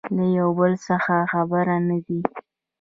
له 0.15 0.25
يو 0.37 0.49
بل 0.59 0.71
څخه 0.87 1.15
خبر 1.31 1.65
نه 1.87 1.97
دي 2.05 2.19